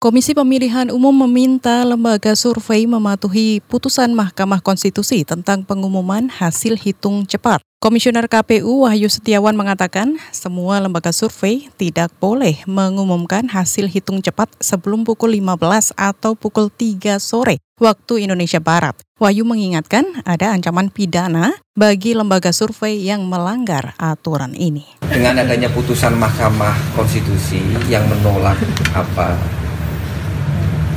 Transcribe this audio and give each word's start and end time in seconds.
Komisi 0.00 0.32
Pemilihan 0.32 0.88
Umum 0.88 1.12
meminta 1.12 1.84
lembaga 1.84 2.32
survei 2.32 2.88
mematuhi 2.88 3.60
putusan 3.60 4.16
Mahkamah 4.16 4.64
Konstitusi 4.64 5.28
tentang 5.28 5.60
pengumuman 5.60 6.32
hasil 6.32 6.80
hitung 6.80 7.28
cepat. 7.28 7.60
Komisioner 7.84 8.24
KPU 8.24 8.88
Wahyu 8.88 9.12
Setiawan 9.12 9.52
mengatakan 9.52 10.16
semua 10.32 10.80
lembaga 10.80 11.12
survei 11.12 11.68
tidak 11.76 12.16
boleh 12.16 12.64
mengumumkan 12.64 13.44
hasil 13.52 13.92
hitung 13.92 14.24
cepat 14.24 14.48
sebelum 14.56 15.04
pukul 15.04 15.36
15 15.36 15.92
atau 15.92 16.32
pukul 16.32 16.72
3 16.72 17.20
sore 17.20 17.60
waktu 17.76 18.24
Indonesia 18.24 18.56
Barat. 18.56 18.96
Wahyu 19.20 19.44
mengingatkan 19.44 20.24
ada 20.24 20.56
ancaman 20.56 20.88
pidana 20.88 21.60
bagi 21.76 22.16
lembaga 22.16 22.56
survei 22.56 23.04
yang 23.04 23.28
melanggar 23.28 23.92
aturan 24.00 24.56
ini. 24.56 24.96
Dengan 25.12 25.44
adanya 25.44 25.68
putusan 25.68 26.16
Mahkamah 26.16 26.96
Konstitusi 26.96 27.60
yang 27.92 28.08
menolak 28.08 28.56
apa 28.96 29.59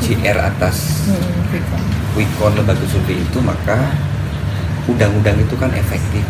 CR 0.03 0.35
atas 0.35 1.07
Wikon 2.13 2.59
lembaga 2.59 2.83
survei 2.91 3.23
itu 3.23 3.39
maka 3.39 3.79
undang-undang 4.85 5.39
itu 5.39 5.55
kan 5.55 5.71
efektif 5.71 6.21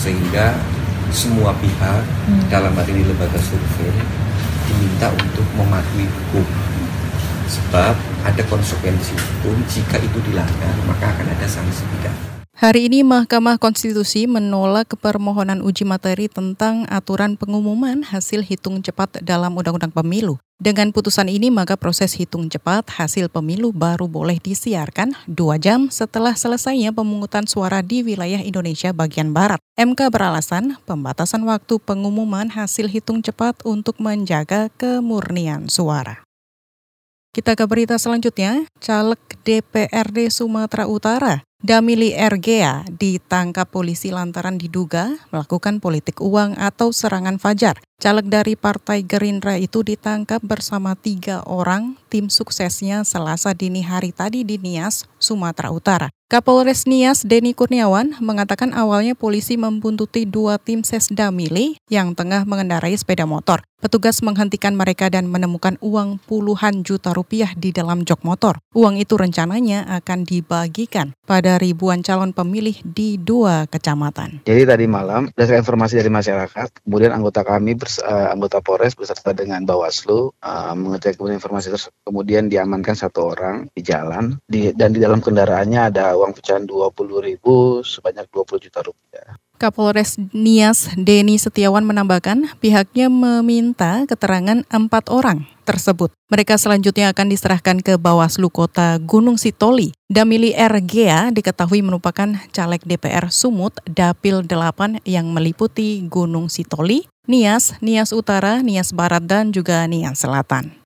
sehingga 0.00 0.56
semua 1.12 1.52
pihak 1.60 2.02
hmm. 2.02 2.48
dalam 2.48 2.72
hal 2.72 2.86
ini 2.88 3.04
lembaga 3.04 3.36
survei 3.36 3.92
diminta 4.64 5.12
untuk 5.12 5.44
mematuhi 5.52 6.08
hukum 6.08 6.46
sebab 7.44 7.94
ada 8.24 8.42
konsekuensi 8.48 9.12
hukum 9.12 9.60
jika 9.68 10.00
itu 10.00 10.18
dilanggar 10.24 10.74
maka 10.88 11.12
akan 11.12 11.28
ada 11.28 11.44
sanksi 11.44 11.84
pidana. 11.92 12.41
Hari 12.62 12.86
ini 12.86 13.02
Mahkamah 13.02 13.58
Konstitusi 13.58 14.30
menolak 14.30 14.94
permohonan 14.94 15.66
uji 15.66 15.82
materi 15.82 16.30
tentang 16.30 16.86
aturan 16.86 17.34
pengumuman 17.34 18.06
hasil 18.06 18.46
hitung 18.46 18.78
cepat 18.78 19.18
dalam 19.18 19.58
Undang-Undang 19.58 19.90
Pemilu. 19.90 20.38
Dengan 20.62 20.94
putusan 20.94 21.26
ini, 21.26 21.50
maka 21.50 21.74
proses 21.74 22.14
hitung 22.14 22.46
cepat 22.46 22.86
hasil 22.86 23.34
pemilu 23.34 23.74
baru 23.74 24.06
boleh 24.06 24.38
disiarkan 24.38 25.10
dua 25.26 25.58
jam 25.58 25.90
setelah 25.90 26.38
selesainya 26.38 26.94
pemungutan 26.94 27.50
suara 27.50 27.82
di 27.82 28.06
wilayah 28.06 28.38
Indonesia 28.38 28.94
bagian 28.94 29.34
Barat. 29.34 29.58
MK 29.74 30.14
beralasan 30.14 30.78
pembatasan 30.86 31.42
waktu 31.42 31.82
pengumuman 31.82 32.46
hasil 32.46 32.86
hitung 32.86 33.26
cepat 33.26 33.58
untuk 33.66 33.98
menjaga 33.98 34.70
kemurnian 34.78 35.66
suara. 35.66 36.22
Kita 37.34 37.58
ke 37.58 37.66
berita 37.66 37.98
selanjutnya, 37.98 38.70
caleg 38.78 39.18
DPRD 39.42 40.30
Sumatera 40.30 40.86
Utara 40.86 41.42
Damili 41.62 42.10
Ergea 42.10 42.82
ditangkap 42.90 43.70
polisi 43.70 44.10
lantaran 44.10 44.58
diduga 44.58 45.14
melakukan 45.30 45.78
politik 45.78 46.18
uang 46.18 46.58
atau 46.58 46.90
serangan 46.90 47.38
fajar. 47.38 47.78
Caleg 48.02 48.26
dari 48.26 48.58
Partai 48.58 49.06
Gerindra 49.06 49.54
itu 49.54 49.86
ditangkap 49.86 50.42
bersama 50.42 50.98
tiga 50.98 51.46
orang 51.46 51.94
tim 52.10 52.26
suksesnya 52.26 53.06
selasa 53.06 53.54
dini 53.54 53.78
hari 53.78 54.10
tadi 54.10 54.42
di 54.42 54.58
Nias, 54.58 55.06
Sumatera 55.22 55.70
Utara. 55.70 56.10
Kapolres 56.26 56.88
Nias 56.90 57.22
Denny 57.22 57.54
Kurniawan 57.54 58.18
mengatakan 58.18 58.74
awalnya 58.74 59.14
polisi 59.14 59.54
membuntuti 59.54 60.26
dua 60.26 60.58
tim 60.58 60.82
Sesda 60.82 61.30
Mili 61.30 61.78
yang 61.86 62.18
tengah 62.18 62.42
mengendarai 62.42 62.96
sepeda 62.98 63.22
motor. 63.22 63.62
Petugas 63.78 64.18
menghentikan 64.24 64.72
mereka 64.74 65.12
dan 65.12 65.28
menemukan 65.28 65.76
uang 65.84 66.18
puluhan 66.24 66.82
juta 66.82 67.12
rupiah 67.12 67.52
di 67.54 67.70
dalam 67.70 68.02
jok 68.02 68.24
motor. 68.24 68.58
Uang 68.72 68.98
itu 68.98 69.14
rencananya 69.14 69.86
akan 70.02 70.24
dibagikan 70.24 71.12
pada 71.28 71.51
ribuan 71.58 72.04
calon 72.04 72.30
pemilih 72.30 72.78
di 72.84 73.16
dua 73.18 73.66
kecamatan. 73.66 74.44
Jadi 74.46 74.62
tadi 74.62 74.84
malam, 74.86 75.32
berdasarkan 75.32 75.62
informasi 75.64 75.94
dari 75.98 76.10
masyarakat, 76.12 76.68
kemudian 76.86 77.12
anggota 77.12 77.42
kami, 77.42 77.74
bers, 77.74 77.98
uh, 78.00 78.30
anggota 78.30 78.62
Polres 78.62 78.94
beserta 78.94 79.34
dengan 79.34 79.66
Bawaslu, 79.66 80.30
uh, 80.30 80.74
mengecek 80.78 81.18
informasi 81.18 81.74
tersebut, 81.74 81.96
kemudian 82.06 82.46
diamankan 82.46 82.94
satu 82.94 83.34
orang 83.34 83.66
di 83.74 83.82
jalan, 83.82 84.38
di, 84.46 84.70
dan 84.76 84.94
di 84.94 85.00
dalam 85.02 85.18
kendaraannya 85.18 85.90
ada 85.90 86.14
uang 86.14 86.36
pecahan 86.38 86.64
20 86.68 87.26
ribu 87.26 87.82
sebanyak 87.82 88.30
20 88.30 88.64
juta 88.68 88.80
rupiah. 88.86 89.41
Kapolres 89.62 90.18
Nias 90.34 90.90
Denny 90.98 91.38
Setiawan 91.38 91.86
menambahkan 91.86 92.58
pihaknya 92.58 93.06
meminta 93.06 94.02
keterangan 94.10 94.66
empat 94.66 95.06
orang 95.06 95.46
tersebut. 95.62 96.10
Mereka 96.34 96.58
selanjutnya 96.58 97.14
akan 97.14 97.30
diserahkan 97.30 97.78
ke 97.78 97.94
Bawaslu 97.94 98.50
Kota 98.50 98.98
Gunung 98.98 99.38
Sitoli. 99.38 99.94
Damili 100.10 100.50
RGA 100.50 101.30
diketahui 101.30 101.78
merupakan 101.86 102.34
caleg 102.50 102.82
DPR 102.82 103.30
Sumut 103.30 103.78
Dapil 103.86 104.42
8 104.42 105.06
yang 105.06 105.30
meliputi 105.30 106.02
Gunung 106.10 106.50
Sitoli, 106.50 107.06
Nias, 107.30 107.78
Nias 107.78 108.10
Utara, 108.10 108.66
Nias 108.66 108.90
Barat, 108.90 109.22
dan 109.22 109.54
juga 109.54 109.86
Nias 109.86 110.18
Selatan. 110.18 110.81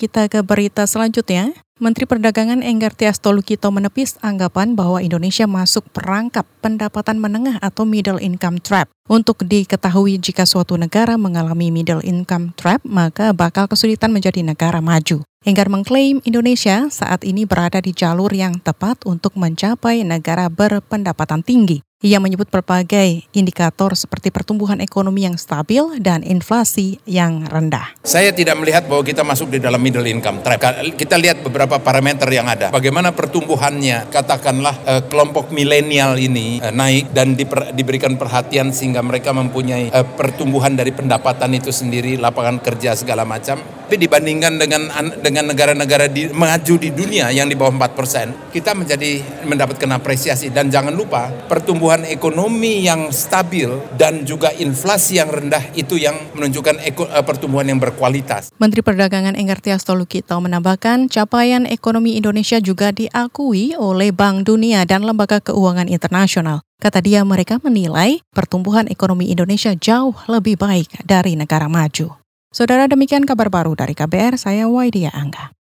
Kita 0.00 0.32
ke 0.32 0.40
berita 0.40 0.88
selanjutnya. 0.88 1.52
Menteri 1.80 2.04
Perdagangan 2.04 2.60
Enggar 2.60 2.92
Tias 2.92 3.20
Tolukito 3.20 3.72
menepis 3.72 4.20
anggapan 4.20 4.76
bahwa 4.76 5.00
Indonesia 5.00 5.48
masuk 5.48 5.88
perangkap 5.92 6.44
pendapatan 6.60 7.16
menengah 7.16 7.56
atau 7.64 7.88
middle 7.88 8.20
income 8.20 8.60
trap. 8.60 8.88
Untuk 9.08 9.44
diketahui 9.44 10.20
jika 10.20 10.44
suatu 10.44 10.76
negara 10.76 11.16
mengalami 11.16 11.72
middle 11.72 12.04
income 12.04 12.52
trap, 12.56 12.84
maka 12.84 13.32
bakal 13.32 13.64
kesulitan 13.64 14.12
menjadi 14.12 14.44
negara 14.44 14.84
maju. 14.84 15.24
Enggar 15.40 15.72
mengklaim 15.72 16.20
Indonesia 16.28 16.92
saat 16.92 17.24
ini 17.24 17.48
berada 17.48 17.80
di 17.80 17.96
jalur 17.96 18.28
yang 18.32 18.60
tepat 18.60 19.00
untuk 19.08 19.36
mencapai 19.40 20.04
negara 20.04 20.52
berpendapatan 20.52 21.40
tinggi. 21.40 21.80
Ia 22.00 22.16
menyebut 22.16 22.48
berbagai 22.48 23.28
indikator 23.36 23.92
seperti 23.92 24.32
pertumbuhan 24.32 24.80
ekonomi 24.80 25.28
yang 25.28 25.36
stabil 25.36 26.00
dan 26.00 26.24
inflasi 26.24 26.96
yang 27.04 27.44
rendah. 27.44 27.92
Saya 28.00 28.32
tidak 28.32 28.56
melihat 28.56 28.88
bahwa 28.88 29.04
kita 29.04 29.20
masuk 29.20 29.52
di 29.52 29.60
dalam 29.60 29.76
middle 29.76 30.08
income 30.08 30.40
trap. 30.40 30.80
Kita 30.96 31.20
lihat 31.20 31.44
beberapa 31.44 31.76
parameter 31.76 32.24
yang 32.32 32.48
ada. 32.48 32.72
Bagaimana 32.72 33.12
pertumbuhannya, 33.12 34.08
katakanlah 34.08 34.80
eh, 34.88 35.02
kelompok 35.12 35.52
milenial 35.52 36.16
ini 36.16 36.64
eh, 36.64 36.72
naik 36.72 37.12
dan 37.12 37.36
diper, 37.36 37.76
diberikan 37.76 38.16
perhatian 38.16 38.72
sehingga 38.72 39.04
mereka 39.04 39.36
mempunyai 39.36 39.92
eh, 39.92 40.06
pertumbuhan 40.16 40.72
dari 40.72 40.96
pendapatan 40.96 41.52
itu 41.52 41.68
sendiri, 41.68 42.16
lapangan 42.16 42.64
kerja 42.64 42.96
segala 42.96 43.28
macam. 43.28 43.60
Tapi 43.60 44.06
dibandingkan 44.06 44.54
dengan 44.54 44.86
dengan 45.18 45.50
negara-negara 45.50 46.06
di, 46.06 46.30
maju 46.30 46.74
di 46.78 46.94
dunia 46.94 47.28
yang 47.34 47.50
di 47.50 47.58
bawah 47.58 47.74
4%, 47.74 48.54
kita 48.54 48.70
menjadi 48.72 49.18
mendapatkan 49.42 49.90
apresiasi 49.98 50.46
dan 50.54 50.70
jangan 50.70 50.94
lupa 50.94 51.26
pertumbuhan 51.50 51.89
pertumbuhan 51.90 52.06
ekonomi 52.06 52.86
yang 52.86 53.10
stabil 53.10 53.66
dan 53.98 54.22
juga 54.22 54.54
inflasi 54.54 55.18
yang 55.18 55.26
rendah 55.26 55.74
itu 55.74 55.98
yang 55.98 56.14
menunjukkan 56.38 56.78
uh, 56.86 57.26
pertumbuhan 57.26 57.66
yang 57.66 57.82
berkualitas. 57.82 58.54
Menteri 58.62 58.78
Perdagangan 58.78 59.34
Enggartia 59.34 59.74
Stolukito 59.74 60.38
menambahkan 60.38 61.10
capaian 61.10 61.66
ekonomi 61.66 62.14
Indonesia 62.14 62.62
juga 62.62 62.94
diakui 62.94 63.74
oleh 63.74 64.14
Bank 64.14 64.46
Dunia 64.46 64.86
dan 64.86 65.02
Lembaga 65.02 65.42
Keuangan 65.42 65.90
Internasional. 65.90 66.62
Kata 66.78 67.02
dia 67.02 67.26
mereka 67.26 67.58
menilai 67.58 68.22
pertumbuhan 68.30 68.86
ekonomi 68.86 69.26
Indonesia 69.26 69.74
jauh 69.74 70.14
lebih 70.30 70.62
baik 70.62 71.02
dari 71.02 71.34
negara 71.34 71.66
maju. 71.66 72.14
Saudara 72.54 72.86
demikian 72.86 73.26
kabar 73.26 73.50
baru 73.50 73.74
dari 73.74 73.98
KBR, 73.98 74.38
saya 74.38 74.70
Waidia 74.70 75.10
Angga. 75.10 75.59